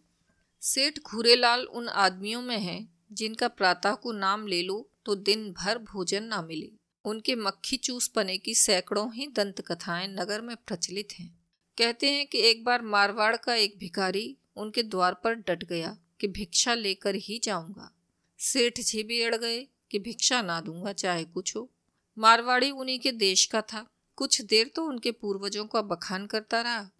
सेठ 0.62 0.98
घूरेलाल 0.98 1.64
उन 1.64 1.88
आदमियों 1.88 2.42
में 2.42 2.58
है, 2.58 2.88
जिनका 3.12 3.48
प्रातः 3.48 3.94
को 3.94 4.12
नाम 4.12 4.46
ले 4.46 4.62
लो 4.62 4.90
तो 5.04 5.14
दिन 5.14 5.52
भर 5.52 5.78
भोजन 5.78 6.24
ना 6.24 6.42
मिले। 6.42 6.70
उनके 7.04 7.34
मक्खी 7.34 7.76
चूस 7.76 8.08
पने 8.08 8.38
की 8.38 8.54
सैकड़ों 8.54 9.14
ही 9.14 9.26
दंत 9.26 9.60
कथाएँ 9.60 10.08
नगर 10.08 10.40
में 10.40 10.56
प्रचलित 10.56 11.08
हैं। 11.12 11.38
कहते 11.78 12.10
हैं 12.10 12.26
कि 12.26 12.38
एक 12.38 12.64
बार 12.64 12.82
मारवाड़ 12.82 13.36
का 13.36 13.54
एक 13.54 13.78
भिखारी 13.78 14.36
उनके 14.56 14.82
द्वार 14.82 15.14
पर 15.14 15.34
डट 15.34 15.64
गया 15.64 15.96
कि 16.20 16.28
भिक्षा 16.28 16.74
लेकर 16.74 17.14
ही 17.14 17.40
जाऊँगा। 17.44 17.90
सेठ 18.38 18.80
जी 18.80 19.02
भी 19.02 19.22
अड़ 19.22 19.34
गए 19.34 19.66
कि 19.90 19.98
भिक्षा 19.98 20.42
ना 20.42 20.60
दूँगा, 20.60 20.92
चाहे 20.92 21.24
कुछ 21.24 21.56
हो। 21.56 21.70
मारवाड़ी 22.18 22.70
उन्हीं 22.70 22.98
के 22.98 23.12
देश 23.12 23.46
का 23.46 23.60
था। 23.60 23.86
कुछ 24.16 24.42
देर 24.42 24.70
तो 24.76 24.84
उनके 24.84 25.10
पूर्वजों 25.10 25.66
का 25.66 25.82
बखान 25.82 26.26
करता 26.26 26.60
रहा। 26.60 26.90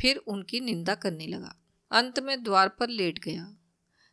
फिर 0.00 0.16
उनकी 0.16 0.60
निंदा 0.60 0.94
करने 0.94 1.26
लगा। 1.26 1.56
अंत 1.90 2.18
में 2.20 2.42
द्वार 2.42 2.68
पर 2.68 2.88
लेट 2.88 3.18
गया। 3.18 3.56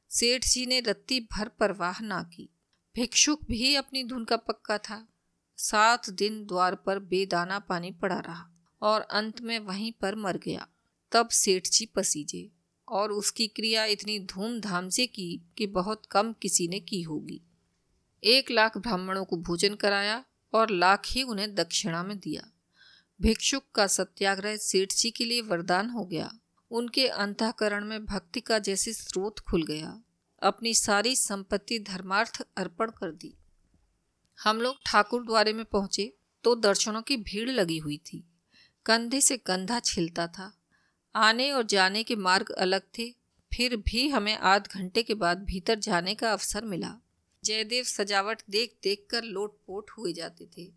सेठ 0.10 0.46
जी 0.46 0.66
ने 0.66 0.80
रत्ती 0.80 1.20
भर 1.20 1.48
परवाह 1.48 2.02
ना 2.02 2.24
की। 2.24 2.50
भिक्षुक 2.96 3.44
भी 3.44 3.75
अपनी 3.75 4.04
धुन 4.04 4.25
का 4.25 4.38
पक्का 4.38 4.78
था। 4.78 5.08
सात 5.58 6.10
दिन 6.10 6.46
द्वार 6.46 6.75
पर 6.75 7.00
बेदाना 7.00 7.60
पानी 7.60 7.92
पड़ा 7.92 8.20
रहा 8.20 8.50
और 8.82 9.02
अंत 9.02 9.42
में 9.42 9.60
वहीं 9.60 9.92
पर 9.92 10.16
मर 10.16 10.38
गया। 10.38 10.68
तब 11.12 11.30
सेठ 11.30 11.68
जी 11.68 11.86
पसीजे 11.86 12.52
और 12.90 13.12
उसकी 13.12 13.48
क्रिया 13.48 13.86
इतनी 13.86 14.20
धूमधाम 14.20 14.90
से 14.90 15.08
की 15.08 15.42
कि 15.58 15.68
बहुत 15.68 16.06
कम 16.06 16.34
किसी 16.34 16.68
ने 16.68 16.80
की 16.80 17.02
होगी। 17.02 17.42
एक 18.24 18.52
लाख 18.52 18.78
ब्राह्मणों 18.78 19.25
को 19.25 19.38
भोजन 19.38 19.75
कराया 19.75 20.25
और 20.54 20.70
लाख 20.70 21.02
ही 21.08 21.24
उन्हें 21.24 21.56
दक्षिणा 21.56 22.04
में 22.04 22.20
दिया। 22.20 22.52
भिक्षुक 23.22 23.63
का 23.75 23.88
सत्याग्रह 23.88 24.55
सेठ 24.58 24.93
जी 24.93 25.12
के 25.12 25.25
लिए 25.25 25.41
वरदान 25.41 25.89
हो 25.89 26.05
गया। 26.05 26.32
उनके 26.72 27.08
अंतकरण 27.08 27.86
में 27.86 28.05
भक्ति 28.05 28.39
का 28.39 28.60
जैसे 28.60 28.93
स्रोत 28.93 29.39
खुल 29.39 29.63
गया। 29.63 30.01
अपनी 30.41 30.74
सारी 30.74 31.15
संपत्ति 31.15 31.79
धर्मार्थ 31.79 32.41
अर्पण 32.58 32.91
कर 32.91 33.12
दी। 33.12 33.34
हम 34.39 34.62
लोग 34.62 34.75
ठाकुर 34.86 35.25
द्वारे 35.25 35.53
में 35.53 35.65
पहुँचे 35.65 36.13
तो 36.43 36.55
दर्शनों 36.55 37.01
की 37.01 37.17
भीड़ 37.17 37.50
लगी 37.50 37.77
हुई 37.77 37.98
थी। 37.98 38.24
कंधे 38.86 39.22
से 39.22 39.38
कंधा 39.38 39.79
छिलता 39.79 40.27
था। 40.27 40.51
आने 41.15 41.51
और 41.51 41.63
जाने 41.63 42.03
के 42.03 42.15
मार्ग 42.15 42.51
अलग 42.51 42.82
थे। 42.82 43.10
फिर 43.51 43.75
भी 43.75 44.10
हमें 44.10 44.38
आध 44.38 44.67
घंटे 44.67 45.03
के 45.03 45.13
बाद 45.13 45.43
भीतर 45.43 45.79
जाने 45.79 46.15
का 46.15 46.32
अवसर 46.32 46.65
मिला। 46.65 46.96
जयदेव 47.43 47.84
सजावट 47.84 48.41
देख 48.50 48.75
देख 48.84 49.08
कर 49.10 49.24
लोट 49.24 49.58
पोट 49.67 49.89
हुए 49.89 50.13
जाते 50.13 50.46
थे। 50.58 50.72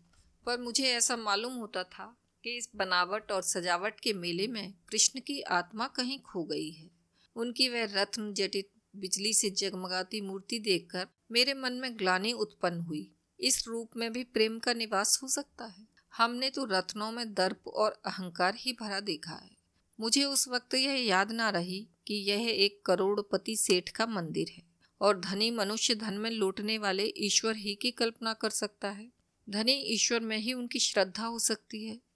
पर 0.45 0.59
मुझे 0.59 0.83
ऐसा 0.83 1.15
मालूम 1.17 1.53
होता 1.53 1.83
था 1.83 2.15
कि 2.47 2.57
इस 2.57 2.69
बनावट 2.75 3.31
और 3.31 3.41
सजावट 3.41 3.99
के 3.99 4.13
मेले 4.13 4.47
में 4.47 4.73
कृष्ण 4.89 5.19
की 5.19 5.41
आत्मा 5.41 5.87
कहीं 5.87 6.19
खो 6.19 6.43
गई 6.43 6.71
है। 6.71 6.89
उनकी 7.35 7.69
वह 7.69 7.83
रत्न 7.83 8.33
जटित 8.33 8.69
बिजली 8.95 9.33
से 9.33 9.49
जगमगाती 9.49 10.21
मूर्ति 10.21 10.59
देखकर 10.59 11.07
मेरे 11.31 11.53
मन 11.53 11.73
में 11.73 11.97
ग्लानी 11.97 12.33
उत्पन्न 12.33 12.79
हुई। 12.79 13.11
इस 13.39 13.67
रूप 13.67 13.89
में 13.97 14.13
भी 14.13 14.23
प्रेम 14.23 14.59
का 14.59 14.73
निवास 14.73 15.19
हो 15.23 15.27
सकता 15.27 15.65
है। 15.65 15.87
हमने 16.17 16.49
तो 16.49 16.65
रत्नों 16.65 17.11
में 17.11 17.33
दर्प 17.33 17.67
और 17.67 18.01
अहंकार 18.05 18.55
ही 18.55 18.73
भरा 18.73 18.99
देखा 18.99 19.33
है। 19.33 19.51
मुझे 19.99 20.23
उस 20.23 20.47
वक्त 20.47 20.73
यह 20.73 21.05
याद 21.05 21.31
ना 21.31 21.49
रही 21.49 21.87
कि 22.07 22.13
यह 22.13 22.49
एक 22.49 22.81
करोड़पति 22.85 23.55
सेठ 23.55 23.89
का 23.89 24.05
मंदिर 24.05 24.47
है 24.49 24.63
और 25.01 25.19
धनी 25.19 25.51
मनुष्य 25.51 25.95
धन 25.95 26.13
में 26.13 26.31
लौटने 26.31 26.77
वाले 26.77 27.13
ईश्वर 27.17 27.55
ही 27.55 27.75
की 27.75 27.91
कल्पना 27.91 28.33
कर 28.33 28.49
सकता 28.49 28.89
है। 28.89 29.11
धनी 29.49 29.73
ईश्वर 29.73 30.19
में 30.19 30.37
ही 30.37 30.53
उनकी 30.53 30.79
श्रद्धा 30.79 31.25
हो 31.25 31.39
सकती 31.39 31.85
है। 31.85 32.06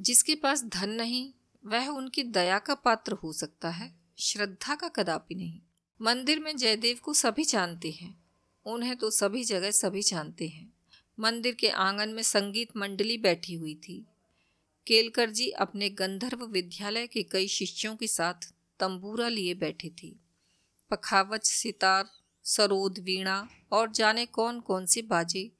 जिसके 0.00 0.34
पास 0.34 0.64
धन 0.64 0.90
नहीं, 0.90 1.32
वह 1.66 1.88
उनकी 1.88 2.22
दया 2.22 2.58
का 2.58 2.74
पात्र 2.74 3.12
हो 3.12 3.32
सकता 3.32 3.68
है, 3.68 3.94
श्रद्धा 4.18 4.74
का 4.74 4.88
कदापि 4.88 5.34
नहीं। 5.34 5.60
मंदिर 6.02 6.40
में 6.40 6.56
जयदेव 6.56 6.98
को 7.02 7.14
सभी 7.14 7.44
जानते 7.44 7.90
हैं, 7.90 8.24
उन्हें 8.66 8.96
तो 8.96 9.10
सभी 9.10 9.44
जगह 9.44 9.70
सभी 9.70 10.02
जानते 10.02 10.48
हैं। 10.48 10.72
मंदिर 11.20 11.54
के 11.54 11.68
आँगन 11.68 12.08
में 12.08 12.22
संगीत 12.22 12.76
मंडली 12.76 13.18
बैठी 13.18 13.54
हुई 13.54 13.74
थी। 13.74 14.06
केलकर 14.86 15.30
जी 15.30 15.50
अपने 15.50 15.90
गंधर्व 15.90 16.44
विद्यालय 16.46 17.06
के 17.06 17.22
कई 17.22 17.48
शिष्यों 17.48 17.96
के 17.96 18.06
साथ 18.06 18.34
तंबूरा 18.80 19.28
लिए 19.28 19.54
बैठे 19.54 19.92
थे। 20.02 20.16
पखावच, 20.90 21.46
सितार, 21.46 22.10
सरोद, 22.42 22.98
वीणा 22.98 23.48
और 23.72 23.90
जाने 23.90 24.26
कौन 24.26 24.60
कौन 24.60 24.86
से 24.86 25.02
बाजे, 25.02 25.52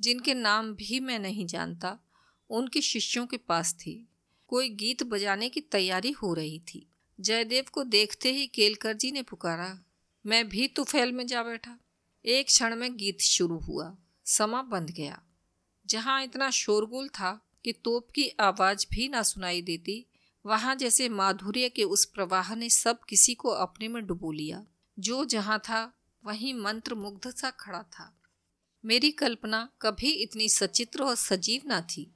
जिनके 0.00 0.34
नाम 0.34 0.74
भी 0.74 1.00
मैं 1.00 1.18
नहीं 1.18 1.46
जानता 1.46 1.98
उनके 2.50 2.80
शिष्यों 2.80 3.26
के 3.26 3.36
पास 3.36 3.76
थे। 3.86 4.00
कोई 4.48 4.68
गीत 4.68 5.02
बजाने 5.02 5.48
की 5.48 5.60
तैयारी 5.60 6.10
हो 6.10 6.34
रही 6.34 6.58
थी। 6.58 6.90
जयदेव 7.20 7.64
को 7.72 7.84
देखते 7.84 8.32
ही 8.32 8.46
केलकर 8.46 8.92
जी 8.92 9.12
ने 9.12 9.22
पुकारा, 9.22 9.78
मैं 10.26 10.48
भी 10.48 10.68
तुफैल 10.68 11.12
में 11.12 11.26
जा 11.26 11.42
बैठा। 11.42 11.78
एक 12.24 12.46
क्षण 12.46 12.76
में 12.76 12.96
गीत 12.96 13.20
शुरू 13.20 13.58
हुआ, 13.58 13.96
समा 14.24 14.62
बंध 14.62 14.90
गया। 14.90 15.22
जहाँ 15.86 16.24
इतना 16.24 16.50
शोरगुल 16.50 17.08
था 17.08 17.46
कि 17.64 17.72
तोप 17.72 18.10
की 18.10 18.28
आवाज़ 18.28 18.86
भी 18.90 19.08
ना 19.08 19.22
सुनाई 19.22 19.62
देती, 19.62 20.06
वहाँ 20.46 20.76
जैसे 20.76 21.08
माधुर्य 21.08 21.68
के 21.68 21.84
उस 21.84 22.04
प्रवाह 22.04 22.54
ने 22.54 22.70
सब 22.70 23.00
किसी 23.08 23.34
को 23.34 23.48
अपने 23.48 23.88
में 23.88 24.06
डुबो 24.06 24.32
लिया। 24.32 24.66
जो 24.98 25.24
जहाँ 25.24 25.58
था, 25.58 25.94
वहीं 26.24 26.54
मंत्र 26.54 26.94
मुग्ध 26.94 27.34
सा 27.34 27.50
खड़ा 27.50 27.82
था। 27.82 28.20
मेरी 28.84 29.10
कल्पना 29.10 29.68
कभी 29.82 30.10
इतनी 30.10 30.48
सचित्र 30.48 31.02
और 31.02 31.14
सजीव 31.14 31.62
ना 31.66 31.80
थी। 31.80 32.14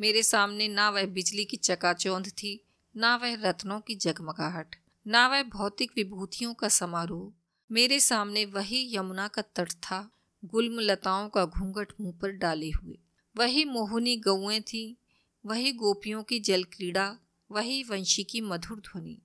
मेरे 0.00 0.22
सामने 0.22 0.68
ना 0.68 0.90
वह 0.90 1.06
बिजली 1.06 1.44
की 1.44 1.56
चकाचौंध 1.56 2.28
थी, 2.28 2.64
ना 2.96 3.16
वह 3.16 3.34
रत्नों 3.34 3.80
की 3.80 3.94
जगमगाहट, 3.94 4.76
ना 5.06 5.28
वह 5.28 5.42
भौतिक 5.42 5.92
विभूतियों 5.96 6.54
का 6.54 6.68
समारोह। 6.68 7.32
मेरे 7.72 8.00
सामने 8.00 8.44
वही 8.44 8.96
यमुना 8.96 9.28
का 9.28 9.42
तट 9.42 9.72
था, 9.72 10.10
गुलम 10.44 10.80
लताओं 10.80 11.28
का 11.28 11.44
घूंघट 11.44 11.92
मुँह 12.00 12.18
पर 12.22 12.30
डाले 12.30 12.70
हुए। 12.70 12.98
वही 13.36 13.64
मोहनी 13.64 14.16
गौएँ 14.16 14.60
थी, 14.60 14.96
वही 15.46 15.72
गोपियों 15.72 16.22
की 16.22 16.40
जल 16.40 16.64
क्रीड़ा, 16.64 17.18
वही 17.50 17.82
वंशी 17.82 18.24
की 18.24 18.40
मधुर 18.40 18.80
ध्वनि, 18.80 19.22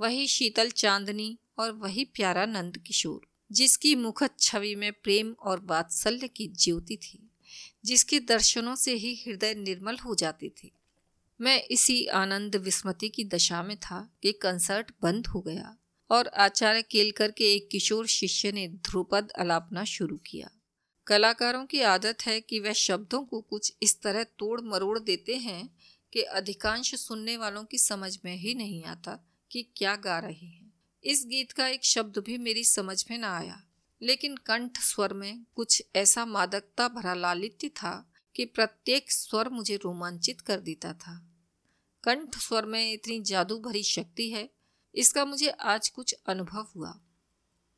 वही 0.00 0.26
शीतल 0.26 0.70
चांदनी 0.70 1.38
और 1.58 1.72
वही 1.72 2.04
प्यारा 2.04 2.46
नंद 2.46 2.78
किशोर, 2.78 3.20
जिसकी 3.52 3.94
मुखद 3.94 4.30
छवि 4.38 4.74
में 4.74 4.92
प्रेम 4.92 5.32
और 5.32 5.60
वात्सल्य 5.64 6.28
की 6.28 6.48
ज्योति 6.48 6.96
थी। 6.96 7.30
जिसके 7.84 8.20
दर्शनों 8.20 8.74
से 8.74 8.94
ही 8.94 9.14
हृदय 9.14 9.54
निर्मल 9.54 9.96
हो 9.96 10.14
जाते 10.14 10.52
थे। 10.64 10.72
मैं 11.40 11.62
इसी 11.62 12.06
आनंद 12.06 12.56
विस्मृति 12.56 13.08
की 13.08 13.24
दशा 13.24 13.62
में 13.62 13.76
था 13.76 14.10
कि 14.22 14.32
कंसर्ट 14.32 14.90
बंद 15.02 15.26
हो 15.26 15.40
गया 15.40 15.76
और 16.10 16.28
आचार्य 16.28 16.82
केलकर 16.82 17.30
के 17.30 17.54
एक 17.54 17.68
किशोर 17.68 18.06
शिष्य 18.06 18.52
ने 18.52 18.68
ध्रुपद 18.68 19.30
अलापना 19.30 19.84
शुरू 19.84 20.16
किया। 20.16 20.50
कलाकारों 21.06 21.66
की 21.66 21.80
आदत 21.80 22.18
है 22.26 22.40
कि 22.40 22.60
वह 22.60 22.72
शब्दों 22.72 23.24
को 23.24 23.40
कुछ 23.40 23.72
इस 23.82 24.02
तरह 24.02 24.24
तोड़ 24.24 24.60
मरोड़ 24.60 24.98
देते 24.98 25.36
हैं 25.36 25.76
कि 26.12 26.22
अधिकांश 26.22 26.94
सुनने 26.94 27.36
वालों 27.36 27.64
की 27.64 27.78
समझ 27.78 28.18
में 28.24 28.36
ही 28.36 28.54
नहीं 28.54 28.84
आता 28.84 29.30
कि 29.50 29.62
क्या 29.76 29.96
गा 29.96 30.18
रहे 30.18 30.46
हैं। 30.46 30.72
इस 31.04 31.24
गीत 31.26 31.52
का 31.52 31.68
एक 31.68 31.84
शब्द 31.84 32.18
भी 32.18 32.38
मेरी 32.38 32.64
समझ 32.64 33.04
में 33.10 33.18
ना 33.18 33.36
आया। 33.38 33.63
लेकिन 34.02 34.36
कंठ 34.36 34.78
स्वर 34.78 35.12
में 35.12 35.44
कुछ 35.54 35.82
ऐसा 35.96 36.24
मादकता 36.24 36.88
भरा 36.88 37.14
लालित्य 37.14 37.68
था 37.68 38.10
कि 38.36 38.44
प्रत्येक 38.44 39.12
स्वर 39.12 39.48
मुझे 39.48 39.76
रोमांचित 39.76 40.40
कर 40.40 40.60
देता 40.60 40.92
था। 40.92 41.16
कंठ 42.04 42.38
स्वर 42.38 42.66
में 42.66 42.92
इतनी 42.92 43.20
जादू 43.20 43.58
भरी 43.58 43.82
शक्ति 43.82 44.30
है, 44.30 44.48
इसका 44.94 45.24
मुझे 45.24 45.48
आज 45.48 45.88
कुछ 45.88 46.14
अनुभव 46.26 46.66
हुआ। 46.76 47.00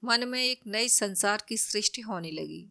मन 0.05 0.29
में 0.29 0.43
एक 0.45 0.61
नए 0.67 0.89
संसार 0.89 1.43
की 1.49 1.57
सृष्टि 1.57 2.01
होने 2.01 2.31
लगी, 2.31 2.67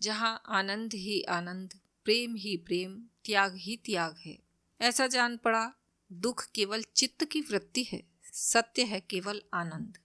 जहाँ 0.00 0.42
आनंद 0.48 0.94
ही 0.94 1.22
आनंद, 1.22 1.74
प्रेम 2.04 2.34
ही 2.34 2.56
प्रेम, 2.56 3.00
त्याग 3.24 3.56
ही 3.56 3.76
त्याग 3.76 4.16
है। 4.18 4.38
ऐसा 4.80 5.06
जान 5.06 5.36
पड़ा, 5.36 5.72
दुख 6.10 6.46
केवल 6.54 6.82
चित्त 6.96 7.24
की 7.24 7.40
वृत्ति 7.40 7.84
है, 7.84 8.02
सत्य 8.32 8.82
है 8.82 9.00
केवल 9.00 9.42
आनंद। 9.54 9.98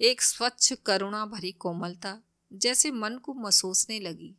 एक 0.00 0.22
स्वच्छ 0.22 0.72
करुणा 0.72 1.26
भरी 1.26 1.52
कोमलता 1.52 2.22
जैसे 2.52 2.90
मन 2.90 3.18
को 3.18 3.34
मसोसने 3.34 4.00
लगी। 4.00 4.34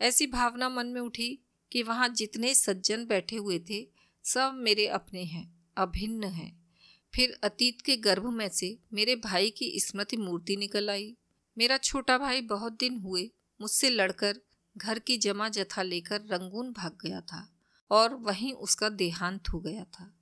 ऐसी 0.00 0.26
भावना 0.26 0.68
मन 0.68 0.86
में 0.86 1.00
उठी 1.00 1.38
कि 1.72 1.82
वहाँ 1.82 2.08
जितने 2.08 2.54
सज्जन 2.54 3.06
बैठे 3.06 3.36
हुए 3.36 3.58
थे, 3.70 3.88
सब 4.24 4.52
मेरे 4.54 4.86
अपने 4.86 5.24
हैं, 5.24 5.64
अभिन्न 5.76 6.24
हैं। 6.24 6.66
फिर 7.14 7.38
अतीत 7.44 7.82
के 7.82 7.96
गर्भ 7.96 8.26
में 8.26 8.48
से 8.48 8.78
मेरे 8.92 9.16
भाई 9.16 9.50
की 9.50 9.80
स्मृति 9.80 10.16
मूर्ति 10.16 10.56
निकल 10.56 10.90
आई। 10.90 11.16
मेरा 11.58 11.78
छोटा 11.78 12.18
भाई 12.18 12.40
बहुत 12.40 12.72
दिन 12.72 12.98
हुए 12.98 13.30
मुझसे 13.60 13.90
लड़कर 13.90 14.40
घर 14.76 14.98
की 14.98 15.18
जमा 15.18 15.48
जथा 15.48 15.82
लेकर 15.82 16.20
रंगून 16.20 16.72
भाग 16.72 16.98
गया 17.02 17.20
था 17.20 17.52
और 17.90 18.14
वहीं 18.14 18.52
उसका 18.52 18.88
देहांत 18.88 19.48
हो 19.48 19.60
गया 19.60 19.84
था। 19.84 20.14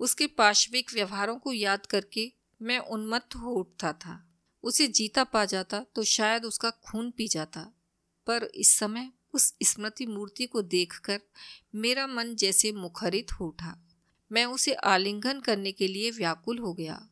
उसके 0.00 0.26
पाश्विक 0.26 0.92
व्यवहारों 0.94 1.36
को 1.36 1.52
याद 1.52 1.86
करके 1.86 2.39
मैं 2.62 2.78
उन्मत्त 2.78 3.36
हो 3.36 3.50
उठता 3.52 3.92
था। 3.92 4.26
उसे 4.62 4.86
जीता 4.88 5.24
पा 5.24 5.44
जाता 5.44 5.86
तो 5.94 6.02
शायद 6.02 6.44
उसका 6.44 6.70
खून 6.70 7.10
पी 7.10 7.28
जाता। 7.28 7.60
पर 8.26 8.44
इस 8.44 8.72
समय 8.72 9.12
उस 9.32 9.54
स्मृति 9.62 10.06
मूर्ति 10.06 10.46
को 10.46 10.62
देखकर 10.62 11.20
मेरा 11.74 12.06
मन 12.06 12.34
जैसे 12.34 12.72
मुखरित 12.72 13.32
हो 13.32 13.46
उठा। 13.46 13.86
मैं 14.32 14.44
उसे 14.44 14.72
आलिंगन 14.72 15.40
करने 15.40 15.72
के 15.72 15.88
लिए 15.88 16.10
व्याकुल 16.10 16.58
हो 16.58 16.74
गया। 16.74 17.08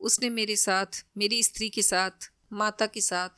उसने 0.00 0.30
मेरे 0.30 0.56
साथ, 0.56 1.06
मेरी 1.16 1.42
स्त्री 1.42 1.70
के 1.70 1.82
साथ, 1.82 2.32
माता 2.52 2.86
के 2.86 3.00
साथ, 3.00 3.28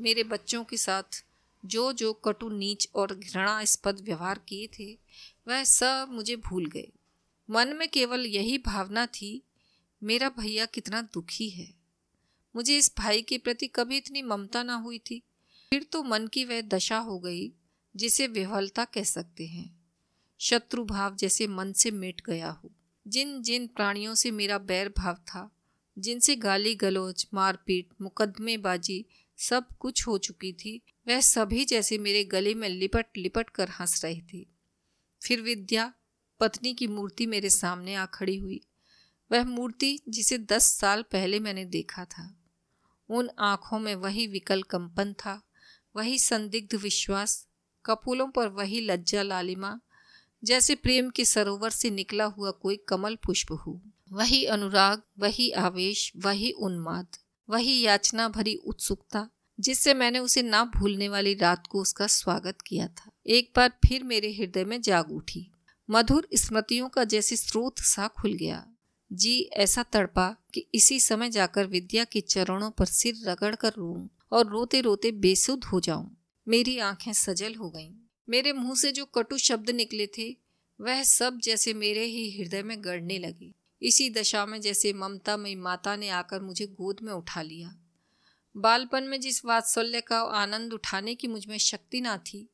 मेरे 0.00 0.24
बच्चों 0.24 0.64
के 0.64 0.76
साथ 0.76 1.24
जो 1.64 1.92
जो 1.92 2.12
कटु 2.12 2.48
नीच 2.48 2.88
और 2.94 3.14
घृणास्पद 3.14 4.00
व्यवहार 4.00 4.38
किए 4.38 4.66
थे, 4.66 4.98
वह 5.48 5.64
सब 5.64 6.08
मुझे 6.10 6.36
भूल 6.36 6.66
गए। 6.66 6.92
मन 7.50 7.68
में 7.68 7.88
केवल 7.88 8.26
यही 8.26 8.58
भावना 8.58 9.06
थी 9.06 9.42
मेरा 10.02 10.28
भैया 10.28 10.66
कितना 10.66 11.02
दुखी 11.02 11.50
है। 11.50 11.74
मुझे 12.56 12.78
इस 12.78 12.92
भाई 12.98 13.22
के 13.22 13.38
प्रति 13.38 13.66
कभी 13.66 13.96
इतनी 13.96 14.22
ममता 14.22 14.62
ना 14.62 14.74
हुई 14.74 14.98
थी। 14.98 15.22
फिर 15.70 15.82
तो 15.82 16.02
मन 16.02 16.26
की 16.26 16.44
वह 16.44 16.60
दशा 16.60 16.98
हो 16.98 17.18
गई, 17.18 17.52
जिसे 17.96 18.26
विफलता 18.26 18.84
कह 18.84 19.02
सकते 19.02 19.46
हैं। 19.46 19.80
शत्रु 20.38 20.84
भाव 20.84 21.16
जैसे 21.16 21.46
मन 21.46 21.72
से 21.72 21.90
मिट 21.90 22.22
गया 22.26 22.50
हो। 22.50 22.70
जिन 23.08 23.42
जिन 23.42 23.66
प्राणियों 23.66 24.14
से 24.14 24.30
मेरा 24.30 24.58
बैर 24.58 24.88
भाव 24.88 25.14
था, 25.14 25.56
जिनसे 25.98 26.36
गाली 26.36 26.74
गलौज, 26.74 27.26
मारपीट, 27.34 27.88
मुकदमेबाजी 28.00 29.04
सब 29.36 29.68
कुछ 29.78 30.06
हो 30.06 30.18
चुकी 30.18 30.52
थी, 30.52 30.82
वह 31.08 31.20
सभी 31.20 31.64
जैसे 31.64 31.98
मेरे 31.98 32.24
गले 32.24 32.54
में 32.54 32.68
लिपट 32.68 33.06
लिपट 33.16 33.50
कर 33.50 33.68
हंस 33.68 34.04
रहे 34.04 34.22
थे। 34.34 34.46
फिर 35.22 35.40
विद्या, 35.40 35.92
पत्नी 36.40 36.74
की 36.74 36.86
मूर्ति 36.86 37.26
मेरे 37.26 37.50
सामने 37.50 37.94
आ 37.94 38.06
खड़ी 38.06 38.36
हुई। 38.36 38.60
वह 39.32 39.44
मूर्ति 39.44 40.00
जिसे 40.08 40.38
दस 40.38 40.64
साल 40.64 41.02
पहले 41.02 41.40
मैंने 41.40 41.64
देखा 41.64 42.04
था। 42.04 42.34
उन 43.08 43.30
आँखों 43.38 43.78
में 43.78 43.94
वही 43.94 44.26
विकल 44.26 44.62
कंपन 44.62 45.12
था, 45.12 45.42
वही 45.96 46.18
संदिग्ध 46.18 46.74
विश्वास, 46.74 47.46
कपूलों 47.84 48.28
पर 48.28 48.48
वही 48.48 48.80
लज्जा 48.80 49.22
लालिमा, 49.22 49.80
जैसे 50.44 50.74
प्रेम 50.74 51.10
के 51.10 51.24
सरोवर 51.24 51.70
से 51.70 51.90
निकला 51.90 52.24
हुआ 52.24 52.50
कोई 52.50 52.76
कमल 52.76 53.16
पुष्प 53.16 53.52
हो। 53.52 53.82
वही 54.12 54.44
अनुराग, 54.44 55.02
वही 55.18 55.50
आवेश, 55.50 56.12
वही 56.16 56.50
उन्माद, 56.50 57.06
वही 57.50 57.80
याचना 57.80 58.28
भरी 58.28 58.54
उत्सुकता, 58.54 59.30
जिससे 59.60 59.94
मैंने 59.94 60.18
उसे 60.18 60.42
ना 60.42 60.64
भूलने 60.64 61.08
वाली 61.08 61.34
रात 61.34 61.66
को 61.66 61.82
उसका 61.82 62.06
स्वागत 62.06 62.60
किया 62.60 62.88
था। 62.88 63.10
एक 63.26 63.52
बार 63.56 63.68
फिर 63.68 64.04
मेरे 64.04 64.32
हृदय 64.32 64.64
में 64.64 64.80
जाग 64.80 65.12
उठी। 65.12 65.50
मधुर 65.90 66.28
स्मृतियों 66.34 66.88
का 66.88 67.04
जैसे 67.04 67.36
स्रोत 67.36 67.78
सा 67.78 68.08
खुल 68.08 68.32
गया। 68.32 68.66
जी, 69.12 69.40
ऐसा 69.40 69.82
तड़पा 69.82 70.36
कि 70.54 70.66
इसी 70.74 71.00
समय 71.00 71.30
जाकर 71.30 71.66
विद्या 71.66 72.04
के 72.04 72.20
चरणों 72.20 72.70
पर 72.70 72.84
सिर 72.84 73.14
रगड़ 73.24 73.54
कर 73.54 73.68
रो 73.68 74.08
और 74.32 74.46
रोते 74.46 74.80
रोते 74.80 75.12
बेसुध 75.12 75.64
हो 75.64 75.80
जाऊँ। 75.80 76.16
मेरी 76.48 76.78
आँखें 76.78 77.12
सजल 77.12 77.54
हो 77.54 77.70
गईं। 77.70 77.94
मेरे 78.28 78.52
मुँह 78.52 78.74
से 78.74 78.92
जो 78.92 79.04
कटु 79.04 79.38
शब्द 79.38 79.70
निकले 79.70 80.06
थे, 80.06 80.36
वह 80.80 81.02
सब 81.02 81.38
जैसे 81.38 81.74
मेरे 81.74 82.04
ही 82.04 82.38
हृदय 82.38 82.62
में 82.62 82.84
गड़ने 82.84 83.18
लगे। 83.18 83.54
इसी 83.82 84.10
दशा 84.10 84.46
में 84.46 84.60
जैसे 84.60 84.92
ममता 84.92 85.36
मई 85.36 85.54
माता 85.54 85.96
ने 85.96 86.08
आकर 86.08 86.40
मुझे 86.40 86.66
गोद 86.66 86.96
में 87.02 87.12
उठा 87.12 87.42
लिया। 87.42 87.76
बालपन 88.56 89.04
में 89.04 89.20
जिस 89.20 89.44
वात्सल्य 89.44 90.00
का 90.00 90.20
आनंद 90.20 90.72
उठाने 90.72 91.14
की 91.14 91.28
मुझमें 91.28 91.58
शक्ति 91.58 92.00
ना 92.00 92.18
थी, 92.18 92.48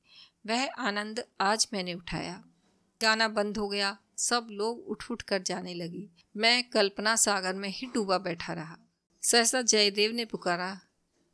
वह 0.47 0.71
आनंद 0.71 1.25
आज 1.41 1.69
मैंने 1.73 1.95
उठाया। 1.95 2.45
गाना 3.03 3.29
बंद 3.29 3.59
हो 3.59 3.69
गया 3.69 3.99
सब 4.17 4.47
लोग 4.51 4.79
उठ 4.79 5.11
उठ 5.11 5.23
कर 5.23 5.43
जाने 5.43 5.75
लगी। 5.75 6.11
मैं 6.37 6.71
कल्पना 6.71 7.17
सागर 7.17 7.55
में 7.55 7.69
ही 7.69 7.87
डूबा 7.87 8.19
बैठा 8.19 8.53
रहा। 8.53 8.79
सहसा 9.23 9.63
जयदेव 9.63 10.13
ने 10.13 10.25
पुकारा, 10.25 10.81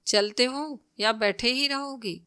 चलते 0.07 0.45
हो 0.45 0.81
या 1.01 1.13
बैठे 1.13 1.53
ही 1.53 1.67
रहोगे? 1.67 2.23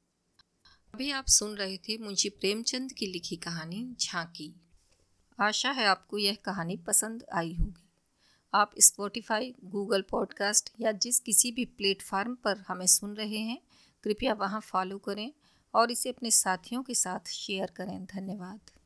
अभी 0.94 1.12
आप 1.12 1.28
सुन 1.28 1.56
रहे 1.56 1.78
थे 1.78 1.98
मुंशी 1.98 2.30
प्रेमचंद 2.30 2.92
की 2.92 3.06
लिखी 3.06 3.36
कहानी 3.36 3.96
झांकी। 4.00 4.54
आशा 5.40 5.72
है 5.72 5.86
आपको 5.86 6.18
यह 6.18 6.36
कहानी 6.36 6.78
पसंद 6.78 7.26
आई 7.34 7.56
होगी। 7.56 7.90
आप 8.54 8.72
स्पॉटिफाई 8.80 9.56
गूगल 9.64 10.02
पॉडकास्ट 10.02 10.70
या 10.80 10.92
जिस 10.92 11.20
किसी 11.20 11.52
भी 11.52 11.66
प्लेटफार्म 11.66 12.36
पर 12.36 12.58
हमें 12.58 12.88
सुन 12.88 13.14
रहे 13.14 13.38
हैं, 13.38 13.62
कृपया 14.04 14.34
वहाँ 14.34 14.62
फॉलो 14.62 14.98
करें 14.98 15.34
और 15.74 15.92
इसे 15.92 16.10
अपने 16.10 16.32
साथियों 16.32 16.84
के 16.84 16.94
साथ 16.94 17.28
शेयर 17.28 17.72
करें। 17.72 18.06
धन्यवाद। 18.06 18.60